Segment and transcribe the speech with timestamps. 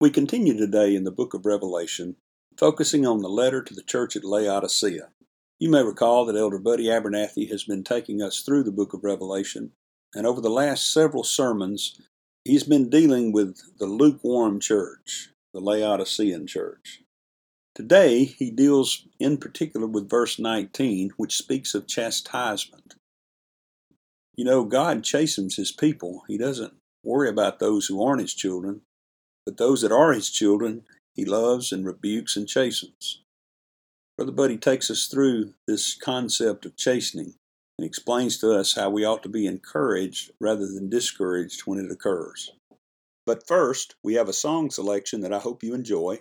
[0.00, 2.16] We continue today in the book of Revelation,
[2.58, 5.10] focusing on the letter to the church at Laodicea.
[5.60, 9.04] You may recall that Elder Buddy Abernathy has been taking us through the book of
[9.04, 9.70] Revelation,
[10.12, 12.00] and over the last several sermons,
[12.44, 17.02] he's been dealing with the lukewarm church, the Laodicean church.
[17.76, 22.96] Today, he deals in particular with verse 19, which speaks of chastisement.
[24.34, 26.24] You know, God chastens his people.
[26.26, 28.80] He doesn't worry about those who aren't his children,
[29.44, 30.82] but those that are his children,
[31.14, 33.22] he loves and rebukes and chastens.
[34.16, 37.34] Brother Buddy takes us through this concept of chastening
[37.78, 41.90] and explains to us how we ought to be encouraged rather than discouraged when it
[41.90, 42.52] occurs.
[43.26, 46.20] But first, we have a song selection that I hope you enjoy.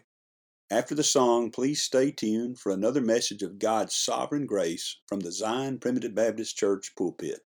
[0.71, 5.31] After the song, please stay tuned for another message of God's sovereign grace from the
[5.31, 7.41] Zion Primitive Baptist Church pulpit.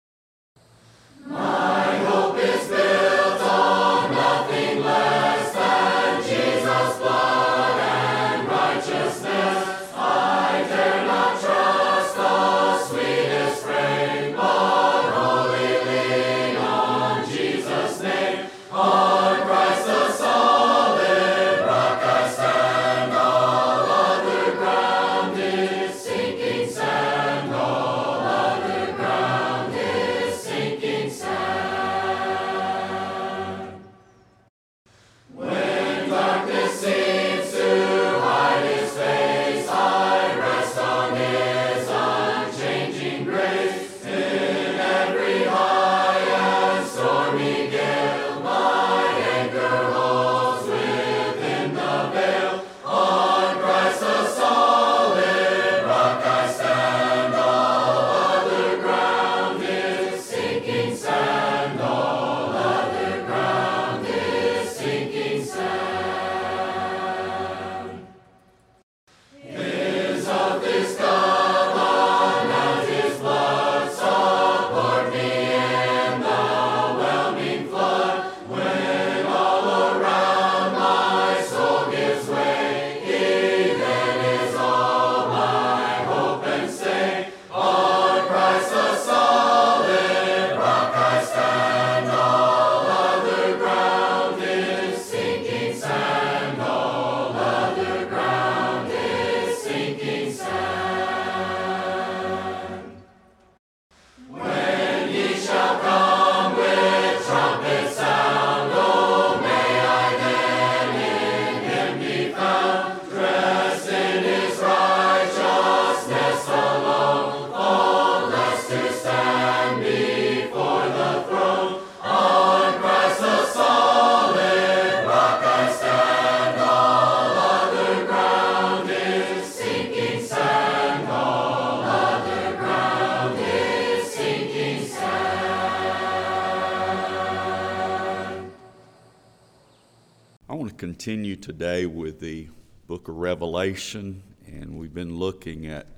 [141.02, 142.46] Continue today with the
[142.86, 145.88] book of Revelation, and we've been looking at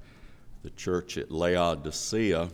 [0.63, 2.49] the church at Laodicea,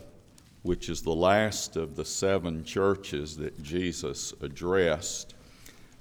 [0.63, 5.37] which is the last of the seven churches that Jesus addressed.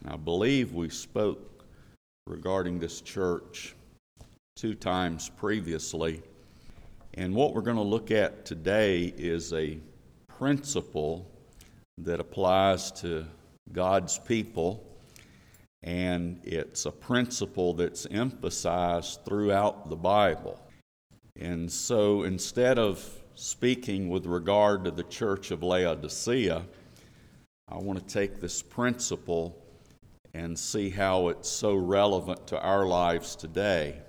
[0.01, 1.63] And I believe we spoke
[2.25, 3.75] regarding this church
[4.55, 6.19] two times previously.
[7.13, 9.77] And what we're going to look at today is a
[10.27, 11.29] principle
[11.99, 13.27] that applies to
[13.71, 14.88] God's people
[15.83, 20.59] and it's a principle that's emphasized throughout the Bible.
[21.39, 23.03] And so instead of
[23.35, 26.65] speaking with regard to the church of Laodicea,
[27.69, 29.55] I want to take this principle
[30.33, 34.01] and see how it's so relevant to our lives today.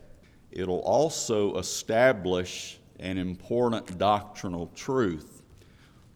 [0.50, 5.42] It'll also establish an important doctrinal truth,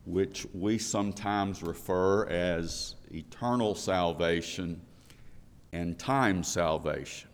[0.04, 4.80] which we sometimes refer as eternal salvation
[5.74, 7.28] and time salvation.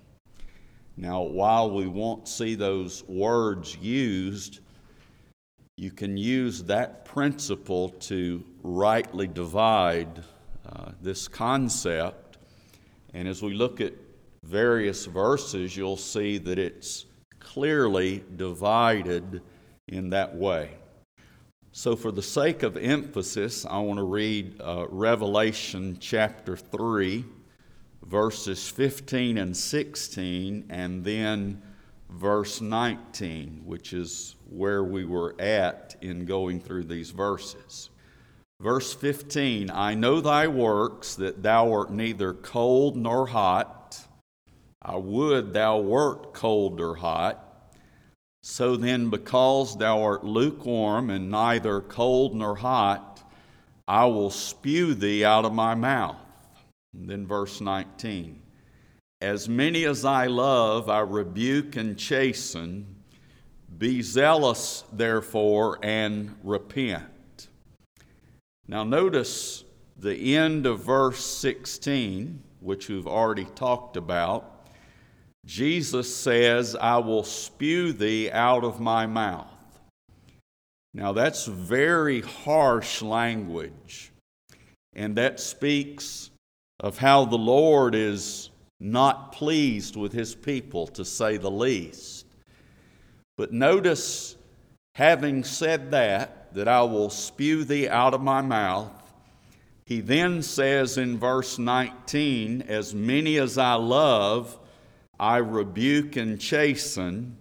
[0.97, 4.61] Now, while we won't see those words used,
[5.77, 10.23] you can use that principle to rightly divide
[10.67, 12.39] uh, this concept.
[13.13, 13.93] And as we look at
[14.43, 17.05] various verses, you'll see that it's
[17.41, 19.43] clearly divided
[19.89, 20.71] in that way.
[21.73, 27.25] So, for the sake of emphasis, I want to read uh, Revelation chapter 3,
[28.11, 31.63] verses 15 and 16, and then
[32.11, 37.89] verse 19, which is where we were at in going through these verses.
[38.61, 44.05] Verse 15 I know thy works, that thou art neither cold nor hot.
[44.83, 47.47] I would thou wert cold or hot.
[48.43, 53.23] So then, because thou art lukewarm and neither cold nor hot,
[53.87, 56.20] I will spew thee out of my mouth.
[56.95, 58.41] And then, verse 19
[59.21, 62.97] As many as I love, I rebuke and chasten.
[63.79, 67.49] Be zealous, therefore, and repent.
[68.67, 69.65] Now, notice
[69.97, 74.67] the end of verse 16, which we've already talked about.
[75.47, 79.49] Jesus says, I will spew thee out of my mouth.
[80.93, 84.11] Now, that's very harsh language,
[84.95, 86.31] and that speaks
[86.81, 88.51] of how the Lord is
[88.81, 92.27] not pleased with his people, to say the least.
[93.37, 94.37] But notice,
[94.95, 98.91] having said that, that I will spew thee out of my mouth,
[99.85, 104.59] he then says in verse 19, As many as I love,
[105.19, 107.37] I rebuke and chasten.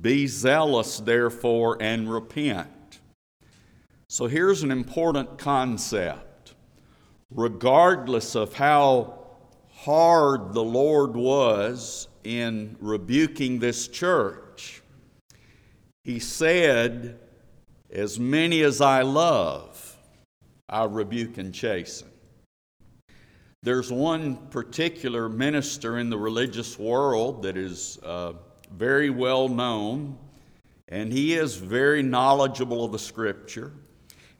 [0.00, 3.00] Be zealous, therefore, and repent.
[4.08, 6.33] So here's an important concept.
[7.30, 9.18] Regardless of how
[9.72, 14.82] hard the Lord was in rebuking this church,
[16.04, 17.18] He said,
[17.90, 19.96] As many as I love,
[20.68, 22.08] I rebuke and chasten.
[23.62, 28.34] There's one particular minister in the religious world that is uh,
[28.70, 30.18] very well known,
[30.88, 33.72] and he is very knowledgeable of the Scripture.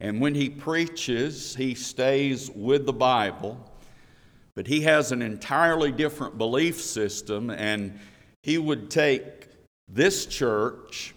[0.00, 3.58] And when he preaches, he stays with the Bible,
[4.54, 7.98] but he has an entirely different belief system, and
[8.42, 9.48] he would take
[9.88, 11.14] this church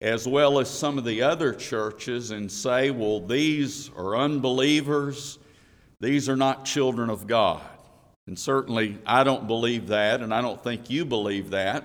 [0.00, 5.38] as well as some of the other churches and say, well, these are unbelievers
[6.00, 7.62] these are not children of God.
[8.26, 11.84] And certainly, I don't believe that, and I don't think you believe that.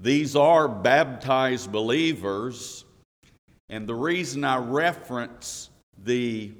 [0.00, 2.84] These are baptized believers,
[3.68, 5.70] and the reason I reference
[6.02, 6.52] the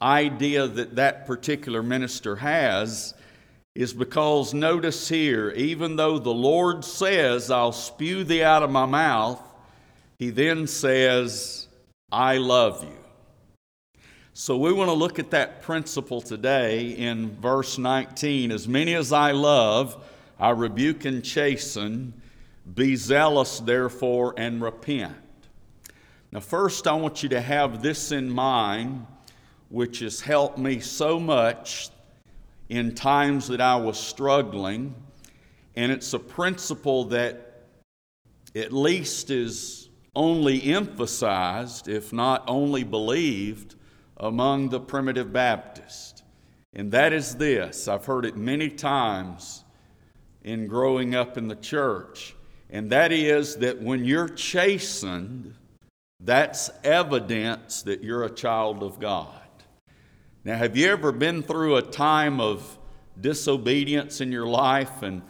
[0.00, 3.14] idea that that particular minister has
[3.74, 8.86] is because notice here, even though the Lord says, I'll spew thee out of my
[8.86, 9.40] mouth,
[10.18, 11.68] he then says,
[12.10, 12.98] I love you.
[14.34, 18.50] So we want to look at that principle today in verse 19.
[18.50, 20.04] As many as I love,
[20.38, 22.12] I rebuke and chasten.
[22.74, 25.16] Be zealous, therefore, and repent.
[26.30, 29.06] Now, first, I want you to have this in mind,
[29.70, 31.88] which has helped me so much
[32.68, 34.94] in times that I was struggling.
[35.74, 37.64] And it's a principle that
[38.54, 43.76] at least is only emphasized, if not only believed,
[44.18, 46.22] among the primitive Baptists.
[46.74, 49.64] And that is this I've heard it many times
[50.42, 52.34] in growing up in the church.
[52.68, 55.54] And that is that when you're chastened,
[56.20, 59.34] that's evidence that you're a child of God.
[60.44, 62.78] Now, have you ever been through a time of
[63.20, 65.22] disobedience in your life and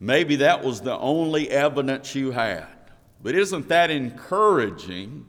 [0.00, 2.66] maybe that was the only evidence you had?
[3.22, 5.26] But isn't that encouraging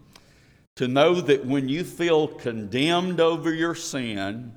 [0.75, 4.53] to know that when you feel condemned over your sin,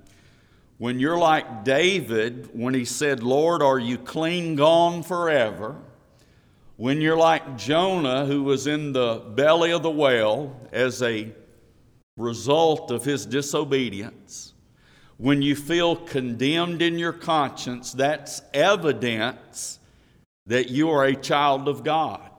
[0.79, 5.77] when you're like David when he said, Lord, are you clean gone forever?
[6.77, 11.33] When you're like Jonah who was in the belly of the whale as a
[12.17, 14.55] result of his disobedience,
[15.19, 19.79] when you feel condemned in your conscience, that's evidence
[20.47, 22.31] that you are a child of God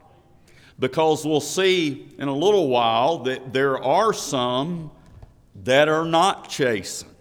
[0.79, 4.91] because we'll see in a little while that there are some
[5.63, 7.11] that are not chastened.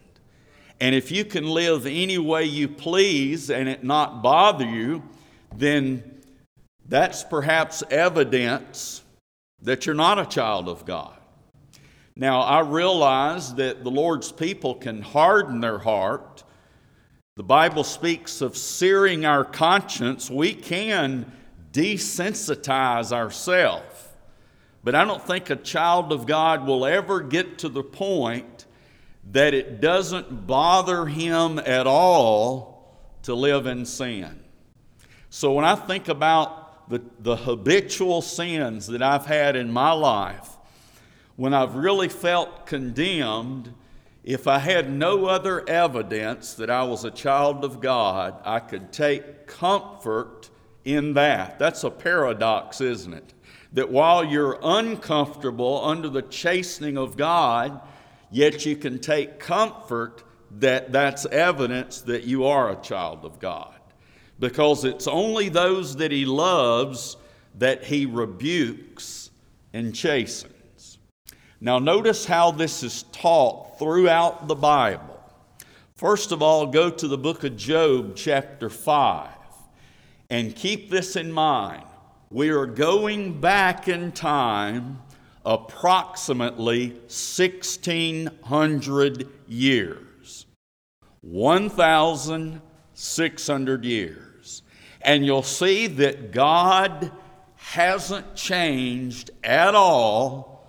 [0.81, 5.03] And if you can live any way you please and it not bother you,
[5.55, 6.12] then
[6.89, 9.03] that's perhaps evidence
[9.63, 11.17] that you're not a child of God.
[12.15, 16.45] Now, I realize that the Lord's people can harden their heart.
[17.37, 20.29] The Bible speaks of searing our conscience.
[20.29, 21.33] We can
[21.73, 24.09] desensitize ourselves.
[24.85, 28.67] But I don't think a child of God will ever get to the point
[29.31, 34.43] that it doesn't bother him at all to live in sin.
[35.31, 40.49] So when I think about the, the habitual sins that I've had in my life,
[41.37, 43.73] when I've really felt condemned,
[44.25, 48.93] if I had no other evidence that I was a child of God, I could
[48.93, 50.51] take comfort
[50.85, 51.59] in that.
[51.59, 53.35] That's a paradox, isn't it?
[53.73, 57.81] That while you're uncomfortable under the chastening of God,
[58.31, 60.23] yet you can take comfort
[60.59, 63.75] that that's evidence that you are a child of God.
[64.43, 67.17] Because it's only those that He loves
[67.59, 69.31] that He rebukes
[69.73, 70.99] and chastens.
[71.61, 75.21] Now, notice how this is taught throughout the Bible.
[75.95, 79.29] First of all, go to the book of Job, chapter 5,
[80.29, 81.85] and keep this in mind.
[82.29, 84.99] We are going back in time
[85.47, 90.47] approximately 1600 years.
[91.21, 94.32] 1,600 years.
[95.05, 97.11] And you'll see that God
[97.57, 100.69] hasn't changed at all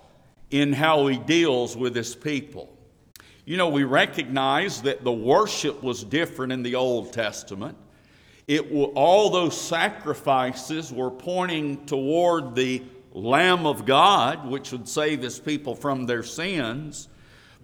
[0.50, 2.70] in how He deals with His people.
[3.44, 7.76] You know, we recognize that the worship was different in the Old Testament.
[8.46, 15.38] It, all those sacrifices were pointing toward the Lamb of God, which would save his
[15.38, 17.08] people from their sins.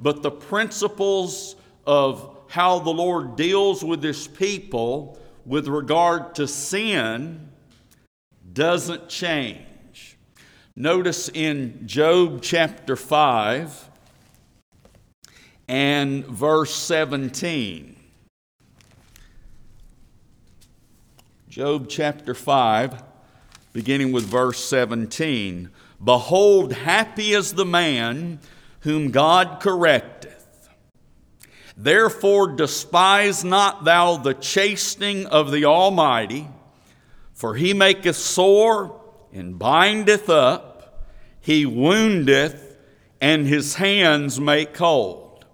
[0.01, 7.49] But the principles of how the Lord deals with his people with regard to sin
[8.53, 10.17] doesn't change.
[10.77, 13.91] Notice in Job chapter 5
[15.69, 17.97] and verse 17.
[21.49, 23.03] Job chapter 5,
[23.73, 25.71] beginning with verse 17.
[26.03, 28.39] Behold, happy is the man
[28.81, 30.20] whom God correcteth.
[31.83, 36.47] Therefore, despise not thou the chastening of the Almighty,
[37.33, 39.01] for he maketh sore
[39.33, 41.07] and bindeth up,
[41.41, 42.77] he woundeth,
[43.19, 45.47] and his hands make cold.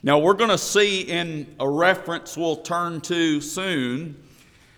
[0.00, 4.22] Now, we're going to see in a reference we'll turn to soon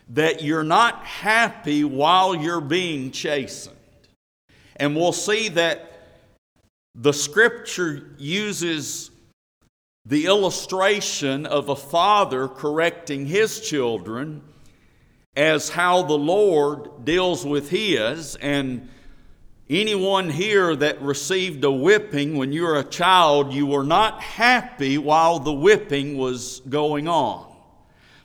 [0.08, 3.76] that you're not happy while you're being chastened.
[4.76, 5.92] And we'll see that
[6.94, 9.10] the scripture uses
[10.06, 14.40] the illustration of a father correcting his children
[15.34, 18.36] as how the Lord deals with his.
[18.36, 18.88] And
[19.68, 24.96] anyone here that received a whipping when you were a child, you were not happy
[24.96, 27.52] while the whipping was going on.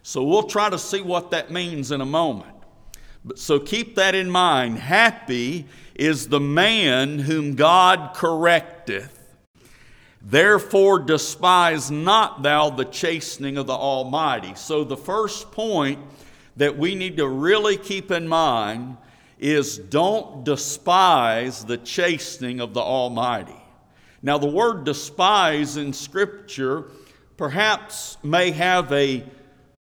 [0.04, 2.56] So we'll try to see what that means in a moment.
[3.26, 4.78] But, so keep that in mind.
[4.78, 9.21] Happy is the man whom God correcteth.
[10.24, 14.54] Therefore, despise not thou the chastening of the Almighty.
[14.56, 16.00] So, the first point
[16.58, 18.98] that we need to really keep in mind
[19.40, 23.56] is don't despise the chastening of the Almighty.
[24.22, 26.86] Now, the word despise in Scripture
[27.38, 29.24] perhaps may have a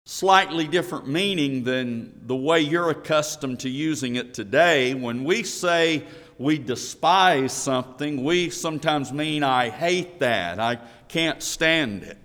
[0.03, 4.93] slightly different meaning than the way you're accustomed to using it today.
[4.93, 6.03] When we say
[6.37, 12.17] we despise something, we sometimes mean I hate that, I can't stand it.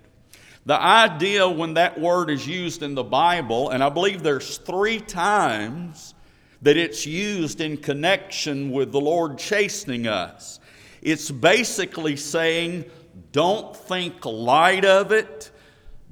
[0.65, 4.99] The idea when that word is used in the Bible, and I believe there's three
[4.99, 6.13] times
[6.61, 10.59] that it's used in connection with the Lord chastening us.
[11.01, 12.85] It's basically saying,
[13.31, 15.51] don't think light of it,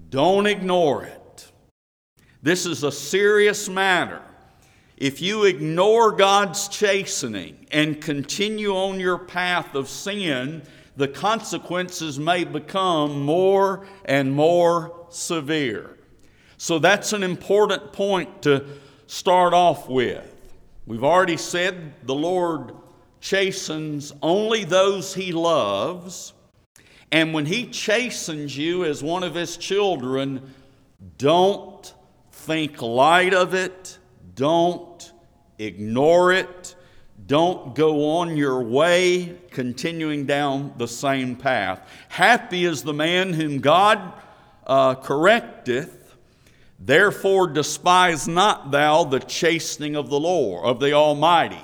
[0.09, 1.51] don't ignore it.
[2.41, 4.21] This is a serious matter.
[4.99, 10.61] If you ignore God's chastening and continue on your path of sin,
[10.97, 15.97] the consequences may become more and more severe.
[16.57, 18.65] So that's an important point to
[19.07, 20.35] start off with.
[20.85, 22.73] We've already said the Lord
[23.21, 26.33] chastens only those he loves.
[27.09, 30.53] And when he chastens you as one of his children,
[31.17, 31.93] don't
[32.33, 33.98] think light of it.
[34.39, 35.11] Don't
[35.57, 36.73] ignore it.
[37.27, 41.85] Don't go on your way, continuing down the same path.
[42.07, 44.13] Happy is the man whom God
[44.65, 45.91] uh, correcteth.
[46.79, 51.61] Therefore, despise not thou the chastening of the Lord, of the Almighty.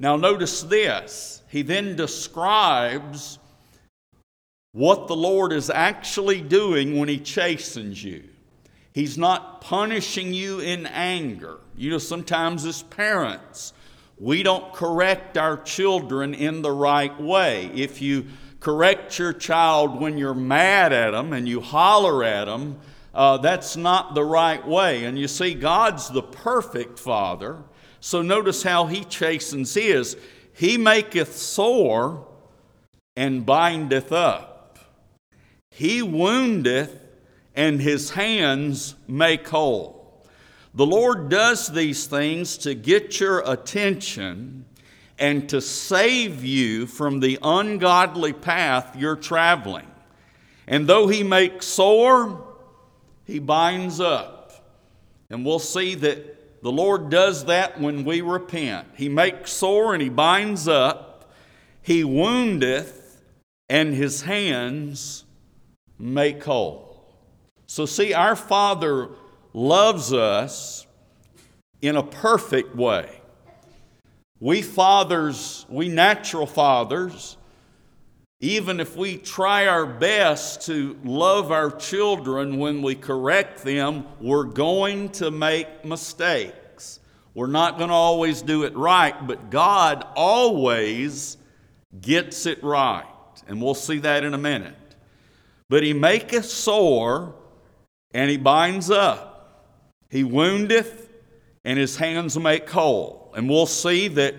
[0.00, 1.42] Now, notice this.
[1.48, 3.38] He then describes
[4.72, 8.24] what the Lord is actually doing when He chastens you.
[8.94, 11.58] He's not punishing you in anger.
[11.76, 13.72] You know, sometimes as parents,
[14.20, 17.72] we don't correct our children in the right way.
[17.74, 18.26] If you
[18.60, 22.78] correct your child when you're mad at them and you holler at them,
[23.12, 25.04] uh, that's not the right way.
[25.04, 27.64] And you see, God's the perfect Father.
[27.98, 30.16] So notice how He chastens His.
[30.52, 32.28] He maketh sore
[33.16, 34.78] and bindeth up.
[35.70, 37.03] He woundeth
[37.54, 40.24] and His hands make whole.
[40.74, 44.64] The Lord does these things to get your attention
[45.18, 49.86] and to save you from the ungodly path you're traveling.
[50.66, 52.56] And though He makes sore,
[53.24, 54.52] He binds up.
[55.30, 58.88] And we'll see that the Lord does that when we repent.
[58.96, 61.30] He makes sore and He binds up,
[61.82, 63.22] He woundeth,
[63.68, 65.24] and His hands
[65.98, 66.83] make whole.
[67.74, 69.08] So, see, our Father
[69.52, 70.86] loves us
[71.82, 73.20] in a perfect way.
[74.38, 77.36] We fathers, we natural fathers,
[78.38, 84.44] even if we try our best to love our children when we correct them, we're
[84.44, 87.00] going to make mistakes.
[87.34, 91.38] We're not going to always do it right, but God always
[92.00, 93.02] gets it right.
[93.48, 94.76] And we'll see that in a minute.
[95.68, 97.34] But He maketh sore
[98.14, 99.34] and He binds up.
[100.08, 101.10] He woundeth,
[101.64, 103.32] and his hands make whole.
[103.36, 104.34] And we'll see that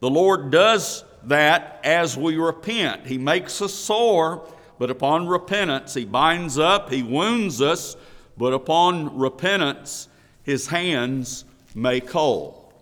[0.00, 3.06] the Lord does that as we repent.
[3.06, 4.46] He makes us sore,
[4.78, 7.96] but upon repentance, he binds up, he wounds us,
[8.36, 10.08] but upon repentance,
[10.42, 12.72] his hands make whole.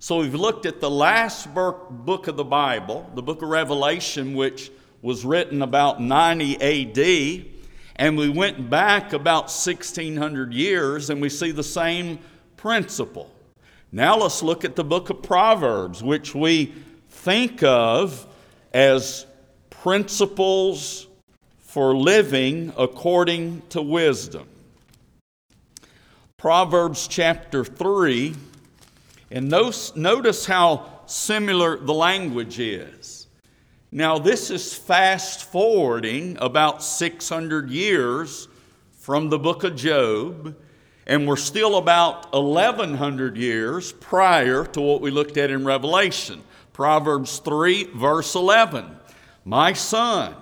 [0.00, 4.70] So we've looked at the last book of the Bible, the book of Revelation, which
[5.02, 7.59] was written about 90 AD.
[8.00, 12.18] And we went back about 1600 years and we see the same
[12.56, 13.30] principle.
[13.92, 16.72] Now let's look at the book of Proverbs, which we
[17.10, 18.26] think of
[18.72, 19.26] as
[19.68, 21.08] principles
[21.58, 24.48] for living according to wisdom.
[26.38, 28.34] Proverbs chapter 3,
[29.30, 33.19] and notice how similar the language is.
[33.92, 38.46] Now, this is fast forwarding about 600 years
[38.92, 40.54] from the book of Job,
[41.08, 46.44] and we're still about 1100 years prior to what we looked at in Revelation.
[46.72, 48.96] Proverbs 3, verse 11
[49.44, 50.36] My son,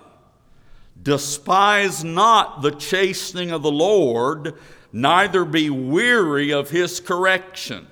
[1.02, 4.56] despise not the chastening of the Lord,
[4.92, 7.86] neither be weary of his correction.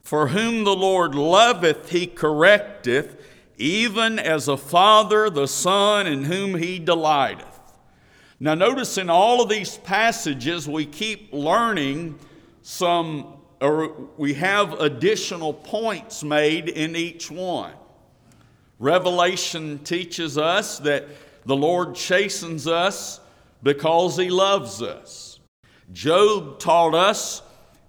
[0.00, 3.19] For whom the Lord loveth, he correcteth
[3.60, 7.46] even as a father the son in whom he delighteth.
[8.40, 12.18] Now, notice in all of these passages, we keep learning
[12.62, 17.74] some, or we have additional points made in each one.
[18.78, 21.06] Revelation teaches us that
[21.44, 23.20] the Lord chastens us
[23.62, 25.38] because he loves us.
[25.92, 27.42] Job taught us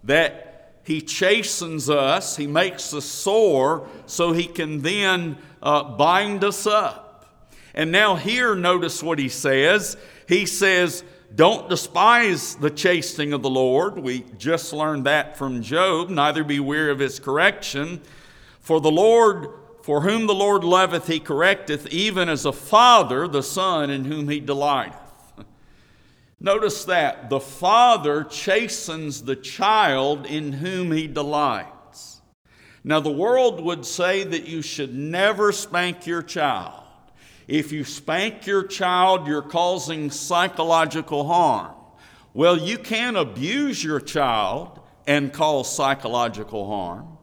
[0.03, 0.51] that
[0.84, 7.30] he chastens us, He makes us sore so He can then uh, bind us up.
[7.74, 9.97] And now, here, notice what He says.
[10.28, 13.97] He says, Don't despise the chastening of the Lord.
[13.97, 16.10] We just learned that from Job.
[16.10, 18.02] Neither be weary of His correction.
[18.60, 19.47] For the Lord,
[19.84, 24.28] for whom the Lord loveth, He correcteth, even as a father the son in whom
[24.28, 24.97] He delighteth.
[26.43, 31.69] Notice that the father chastens the child in whom he delights.
[32.84, 36.84] Now, the world would say that you should never spank your child.
[37.48, 41.74] If you spank your child, you're causing psychological harm.
[42.34, 47.17] Well, you can abuse your child and cause psychological harm.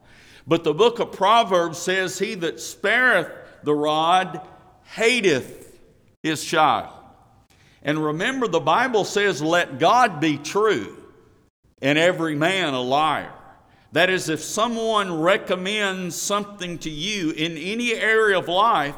[0.47, 3.31] But the book of Proverbs says, He that spareth
[3.63, 4.47] the rod
[4.85, 5.79] hateth
[6.23, 6.93] his child.
[7.83, 10.97] And remember, the Bible says, let God be true
[11.81, 13.33] and every man a liar.
[13.93, 18.95] That is, if someone recommends something to you in any area of life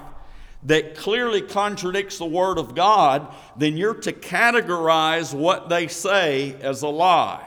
[0.65, 6.83] that clearly contradicts the Word of God, then you're to categorize what they say as
[6.83, 7.47] a lie.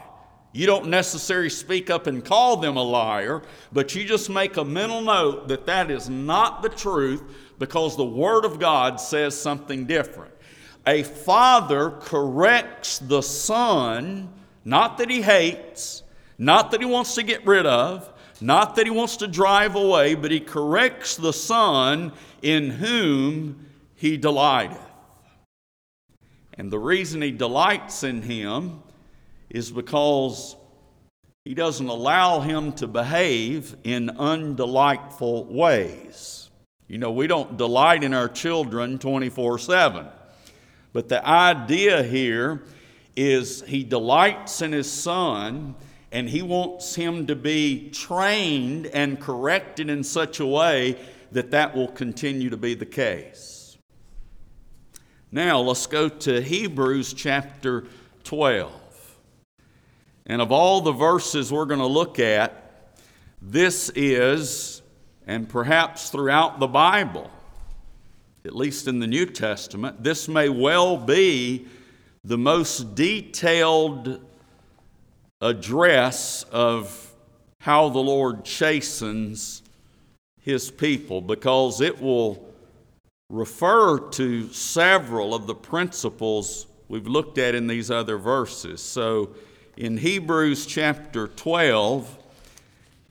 [0.53, 4.63] You don't necessarily speak up and call them a liar, but you just make a
[4.63, 7.23] mental note that that is not the truth
[7.59, 10.31] because the Word of God says something different
[10.85, 14.29] a father corrects the son,
[14.65, 16.02] not that he hates,
[16.37, 18.09] not that he wants to get rid of,
[18.41, 24.17] Not that he wants to drive away, but he corrects the Son in whom he
[24.17, 24.81] delighteth.
[26.55, 28.83] And the reason he delights in him
[29.49, 30.57] is because
[31.45, 36.49] he doesn't allow him to behave in undelightful ways.
[36.87, 40.07] You know, we don't delight in our children 24 7.
[40.91, 42.63] But the idea here
[43.15, 45.75] is he delights in his son
[46.13, 50.95] and he wants him to be trained and corrected in such a way
[51.31, 53.79] that that will continue to be the case.
[55.31, 57.85] Now, let's go to Hebrews chapter
[58.25, 58.71] 12.
[60.27, 62.95] And of all the verses we're going to look at,
[63.41, 64.83] this is,
[65.25, 67.31] and perhaps throughout the Bible,
[68.45, 71.65] at least in the New Testament, this may well be
[72.23, 74.23] the most detailed
[75.43, 77.13] address of
[77.59, 79.61] how the Lord chastens
[80.41, 82.53] his people because it will
[83.29, 88.81] refer to several of the principles we've looked at in these other verses.
[88.81, 89.35] So,
[89.75, 92.17] in Hebrews chapter 12,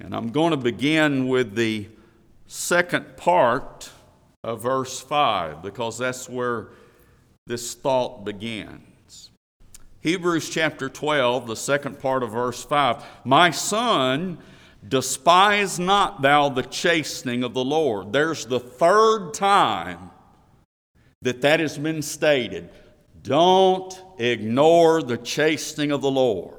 [0.01, 1.89] and I'm going to begin with the
[2.47, 3.91] second part
[4.45, 6.69] of verse 5 because that's where
[7.47, 8.92] this thought begins.
[10.03, 14.39] Hebrews chapter 12, the second part of verse 5 My son,
[14.87, 18.13] despise not thou the chastening of the Lord.
[18.13, 20.11] There's the third time
[21.23, 22.69] that that has been stated.
[23.23, 26.59] Don't ignore the chastening of the Lord.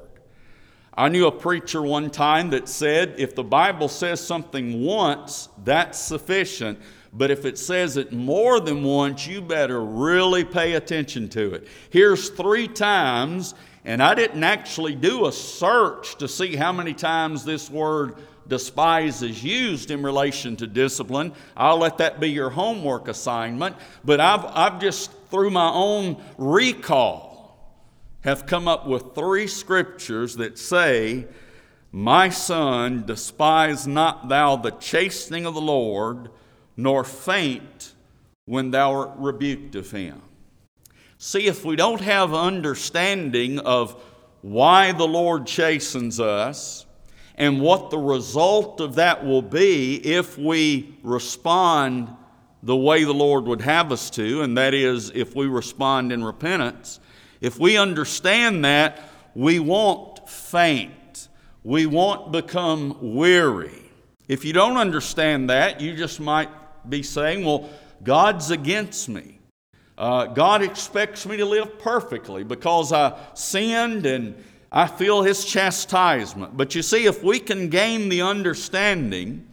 [0.94, 5.98] I knew a preacher one time that said if the Bible says something once, that's
[5.98, 6.78] sufficient.
[7.16, 11.68] But if it says it more than once, you better really pay attention to it.
[11.90, 17.44] Here's three times, and I didn't actually do a search to see how many times
[17.44, 18.16] this word
[18.48, 21.32] despise is used in relation to discipline.
[21.56, 23.76] I'll let that be your homework assignment.
[24.04, 27.34] But I've, I've just, through my own recall,
[28.22, 31.26] have come up with three scriptures that say,
[31.92, 36.30] My son, despise not thou the chastening of the Lord
[36.76, 37.94] nor faint
[38.46, 40.22] when thou art rebuked of him.
[41.18, 44.00] See, if we don't have understanding of
[44.42, 46.84] why the Lord chastens us
[47.36, 52.14] and what the result of that will be if we respond
[52.62, 56.24] the way the Lord would have us to, and that is if we respond in
[56.24, 57.00] repentance,
[57.40, 59.02] if we understand that,
[59.34, 61.28] we won't faint.
[61.62, 63.90] We won't become weary.
[64.28, 66.48] If you don't understand that, you just might
[66.88, 67.68] be saying, well,
[68.02, 69.38] God's against me.
[69.96, 74.42] Uh, God expects me to live perfectly because I sinned and
[74.72, 76.56] I feel His chastisement.
[76.56, 79.46] But you see, if we can gain the understanding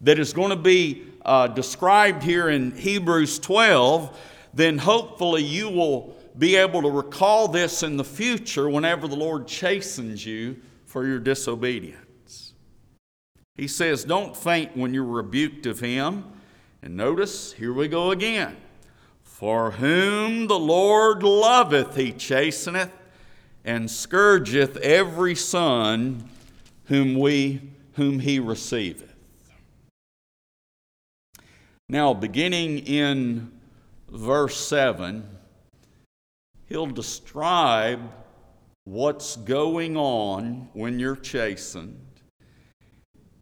[0.00, 4.18] that is going to be uh, described here in Hebrews 12,
[4.52, 9.46] then hopefully you will be able to recall this in the future whenever the Lord
[9.46, 12.52] chastens you for your disobedience.
[13.54, 16.24] He says, Don't faint when you're rebuked of Him.
[16.84, 18.58] And notice, here we go again.
[19.22, 22.92] For whom the Lord loveth, he chasteneth,
[23.64, 26.28] and scourgeth every son
[26.84, 27.62] whom we
[27.94, 29.14] whom he receiveth.
[31.88, 33.50] Now, beginning in
[34.10, 35.26] verse 7,
[36.68, 38.12] he'll describe
[38.84, 41.98] what's going on when you're chastened.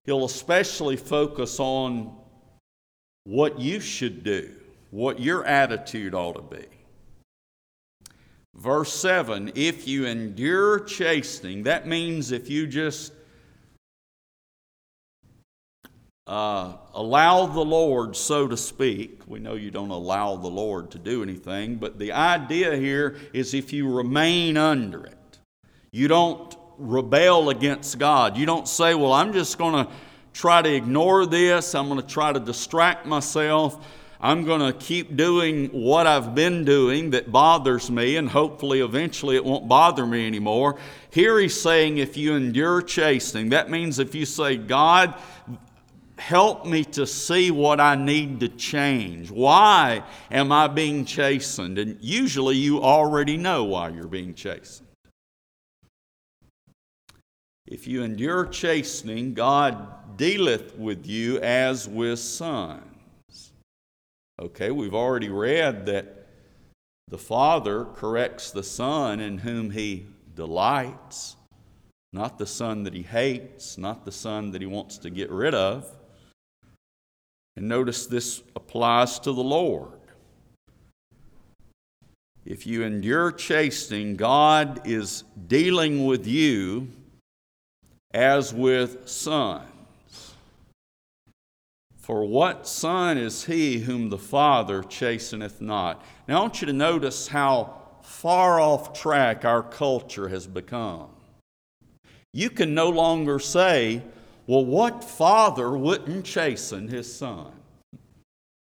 [0.05, 2.22] He'll especially focus on
[3.25, 4.55] what you should do,
[4.91, 6.67] what your attitude ought to be.
[8.55, 13.13] Verse 7 if you endure chastening, that means if you just
[16.27, 20.99] uh, allow the Lord, so to speak, we know you don't allow the Lord to
[20.99, 25.39] do anything, but the idea here is if you remain under it,
[25.91, 28.37] you don't rebel against God.
[28.37, 29.93] You don't say, Well, I'm just going to
[30.33, 31.75] try to ignore this.
[31.75, 33.85] I'm going to try to distract myself.
[34.21, 39.35] I'm going to keep doing what I've been doing that bothers me, and hopefully eventually
[39.35, 40.79] it won't bother me anymore.
[41.11, 45.15] Here he's saying, if you endure chastening, that means if you say, God,
[46.19, 49.29] help me to see what I need to change.
[49.29, 51.79] Why am I being chastened?
[51.79, 54.87] And usually you already know why you're being chastened.
[57.73, 63.55] If you endure chastening, God dealeth with you as with sons.
[64.39, 66.27] Okay, we've already read that
[67.09, 71.37] the Father corrects the Son in whom he delights.
[72.13, 75.55] not the son that he hates, not the son that he wants to get rid
[75.55, 75.91] of.
[77.57, 79.99] And notice this applies to the Lord.
[82.45, 86.89] If you endure chastening, God is dealing with you
[88.13, 90.35] as with sons.
[91.97, 96.05] For what son is he whom the Father chasteneth not?
[96.27, 101.09] Now, I want you to notice how far off track our culture has become.
[102.33, 104.03] You can no longer say,
[104.47, 107.53] well, what father wouldn't chasten his son?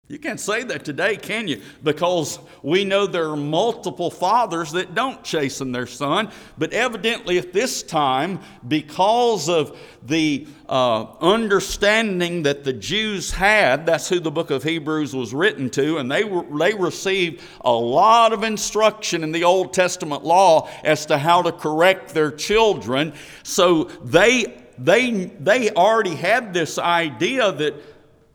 [0.09, 1.61] You can't say that today, can you?
[1.83, 6.31] Because we know there are multiple fathers that don't chasten their son.
[6.57, 14.09] But evidently, at this time, because of the uh, understanding that the Jews had, that's
[14.09, 18.33] who the book of Hebrews was written to, and they, were, they received a lot
[18.33, 23.13] of instruction in the Old Testament law as to how to correct their children.
[23.43, 27.75] So they, they, they already had this idea that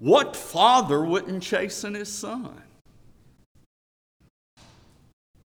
[0.04, 2.60] what father wouldn't chasten his son?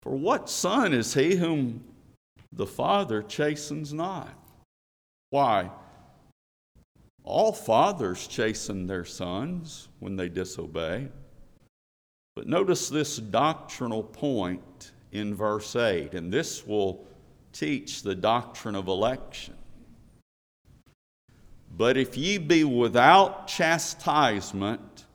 [0.03, 1.83] For what son is he whom
[2.53, 4.33] the father chastens not?
[5.31, 5.69] Why?
[7.25, 11.09] All fathers chasten their sons when they disobey.
[12.37, 17.05] But notice this doctrinal point in verse 8, and this will
[17.51, 19.55] teach the doctrine of election.
[21.77, 25.05] But if ye be without chastisement,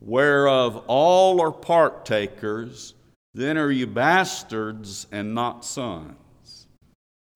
[0.00, 2.94] whereof all are partakers,
[3.34, 6.66] then are you bastards and not sons.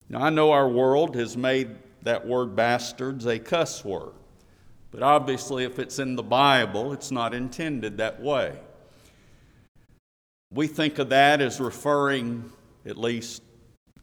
[0.09, 1.69] Now, I know our world has made
[2.03, 4.11] that word bastards a cuss word,
[4.91, 8.59] but obviously, if it's in the Bible, it's not intended that way.
[10.51, 12.51] We think of that as referring,
[12.85, 13.41] at least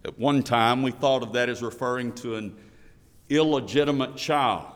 [0.04, 2.56] at one time, we thought of that as referring to an
[3.36, 4.66] illegitimate child.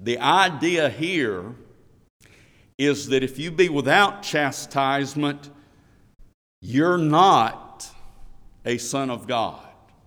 [0.00, 1.54] The idea here
[2.76, 5.50] is that if you be without chastisement,
[6.60, 7.88] you're not
[8.64, 9.60] a son of God.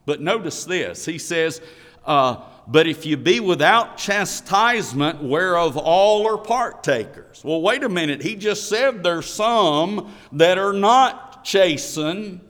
[0.06, 1.62] But notice this He says,
[2.06, 7.42] uh, But if you be without chastisement, whereof all are partakers.
[7.44, 8.22] Well, wait a minute.
[8.22, 12.42] He just said there's some that are not chastened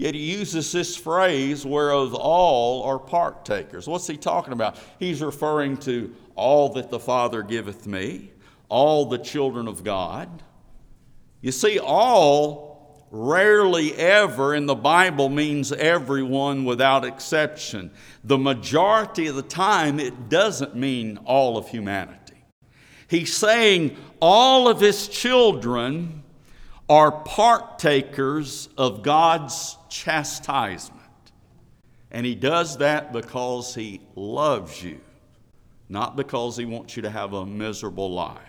[0.00, 3.86] Yet he uses this phrase, whereof all are partakers.
[3.86, 4.78] What's he talking about?
[4.98, 8.30] He's referring to all that the Father giveth me,
[8.70, 10.42] all the children of God.
[11.42, 17.90] You see, all rarely ever in the Bible means everyone without exception.
[18.24, 22.42] The majority of the time, it doesn't mean all of humanity.
[23.06, 26.19] He's saying all of his children
[26.90, 31.00] are partakers of God's chastisement.
[32.10, 35.00] And He does that because He loves you,
[35.88, 38.40] not because He wants you to have a miserable life.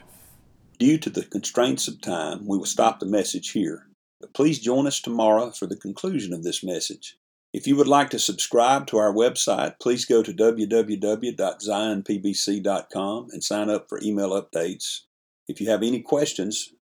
[0.79, 3.85] Due to the constraints of time, we will stop the message here.
[4.19, 7.19] But please join us tomorrow for the conclusion of this message.
[7.53, 13.69] If you would like to subscribe to our website, please go to www.zionpbc.com and sign
[13.69, 15.01] up for email updates.
[15.47, 16.73] If you have any questions,